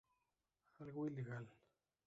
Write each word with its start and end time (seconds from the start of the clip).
Algo 0.81 1.05
ilegal! 1.09 1.45